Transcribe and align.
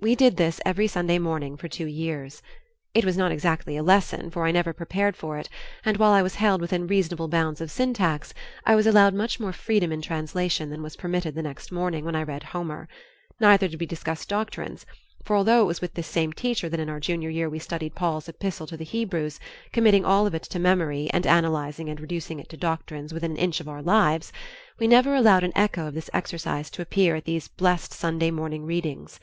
We 0.00 0.14
did 0.14 0.38
this 0.38 0.58
every 0.64 0.86
Sunday 0.86 1.18
morning 1.18 1.54
for 1.58 1.68
two 1.68 1.84
years. 1.84 2.40
It 2.94 3.04
was 3.04 3.18
not 3.18 3.30
exactly 3.30 3.76
a 3.76 3.82
lesson, 3.82 4.30
for 4.30 4.46
I 4.46 4.50
never 4.50 4.72
prepared 4.72 5.16
for 5.18 5.36
it, 5.36 5.50
and 5.84 5.98
while 5.98 6.12
I 6.12 6.22
was 6.22 6.36
held 6.36 6.62
within 6.62 6.86
reasonable 6.86 7.28
bounds 7.28 7.60
of 7.60 7.70
syntax, 7.70 8.32
I 8.64 8.74
was 8.74 8.86
allowed 8.86 9.12
much 9.12 9.38
more 9.38 9.52
freedom 9.52 9.92
in 9.92 10.00
translation 10.00 10.70
than 10.70 10.82
was 10.82 10.96
permitted 10.96 11.34
the 11.34 11.42
next 11.42 11.70
morning 11.70 12.06
when 12.06 12.16
I 12.16 12.22
read 12.22 12.42
Homer; 12.42 12.88
neither 13.38 13.68
did 13.68 13.78
we 13.78 13.84
discuss 13.84 14.24
doctrines, 14.24 14.86
for 15.26 15.36
although 15.36 15.60
it 15.60 15.66
was 15.66 15.82
with 15.82 15.92
this 15.92 16.06
same 16.06 16.32
teacher 16.32 16.70
that 16.70 16.80
in 16.80 16.88
our 16.88 16.98
junior 16.98 17.28
year 17.28 17.50
we 17.50 17.58
studied 17.58 17.94
Paul's 17.94 18.30
Epistle 18.30 18.66
to 18.68 18.78
the 18.78 18.82
Hebrews, 18.84 19.38
committing 19.72 20.06
all 20.06 20.26
of 20.26 20.34
it 20.34 20.44
to 20.44 20.58
memory 20.58 21.10
and 21.12 21.26
analyzing 21.26 21.90
and 21.90 22.00
reducing 22.00 22.40
it 22.40 22.48
to 22.48 22.56
doctrines 22.56 23.12
within 23.12 23.32
an 23.32 23.36
inch 23.36 23.60
of 23.60 23.68
our 23.68 23.82
lives, 23.82 24.32
we 24.80 24.86
never 24.86 25.14
allowed 25.14 25.44
an 25.44 25.52
echo 25.54 25.86
of 25.86 25.92
this 25.92 26.08
exercise 26.14 26.70
to 26.70 26.80
appear 26.80 27.14
at 27.14 27.26
these 27.26 27.46
blessed 27.48 27.92
Sunday 27.92 28.30
morning 28.30 28.64
readings. 28.64 29.20